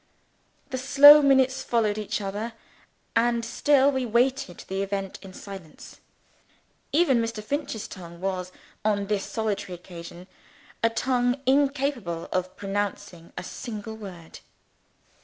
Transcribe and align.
The 0.71 0.79
slow 0.79 1.21
minutes 1.21 1.61
followed 1.61 1.99
each 1.99 2.21
other 2.21 2.53
and 3.15 3.45
still 3.45 3.91
we 3.91 4.03
waited 4.03 4.65
the 4.67 4.81
event 4.81 5.19
in 5.21 5.31
silence. 5.31 5.99
Even 6.91 7.21
Mr. 7.21 7.43
Finch's 7.43 7.87
tongue 7.87 8.19
was, 8.19 8.51
on 8.83 9.05
this 9.05 9.25
solitary 9.25 9.75
occasion, 9.75 10.25
a 10.81 10.89
tongue 10.89 11.39
incapable 11.45 12.27
of 12.31 12.57
pronouncing 12.57 13.31
a 13.37 13.43
single 13.43 13.95
word. 13.95 14.39